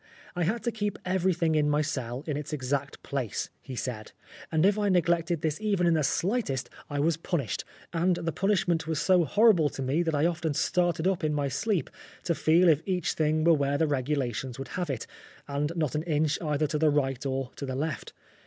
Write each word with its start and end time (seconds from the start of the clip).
"I 0.35 0.45
had 0.45 0.63
to 0.63 0.71
keep 0.71 0.97
everything 1.05 1.53
in 1.53 1.69
my 1.69 1.83
cell 1.83 2.23
in 2.25 2.35
its 2.35 2.53
exact 2.53 3.03
place," 3.03 3.51
he 3.61 3.75
said, 3.75 4.13
"and 4.51 4.65
if 4.65 4.75
I 4.79 4.89
neglected 4.89 5.41
this 5.43 5.61
even 5.61 5.85
in 5.85 5.93
the 5.93 6.01
slightest, 6.01 6.71
I 6.89 6.99
was 6.99 7.17
punished, 7.17 7.63
and 7.93 8.15
the 8.15 8.31
punishment 8.31 8.87
was 8.87 8.99
so 8.99 9.25
horrible 9.25 9.69
227 9.69 9.69
Oscar 9.69 9.85
Wilde 9.85 9.87
to 9.87 9.93
me 9.93 10.03
that 10.03 10.17
I 10.17 10.31
often 10.31 10.53
started 10.55 11.07
up 11.07 11.23
in 11.23 11.35
my 11.35 11.49
sleep 11.49 11.91
to 12.23 12.33
feel 12.33 12.67
if 12.67 12.81
each 12.87 13.13
thing 13.13 13.43
was 13.43 13.59
where 13.59 13.77
the 13.77 13.85
regulations 13.85 14.57
would 14.57 14.69
have 14.69 14.89
it, 14.89 15.05
and 15.47 15.71
not 15.75 15.93
an 15.93 16.01
inch 16.01 16.41
either 16.41 16.65
to 16.65 16.79
the 16.79 16.89
right 16.89 17.23
or 17.23 17.51
to 17.57 17.65
the 17.67 17.75
left. 17.75 18.13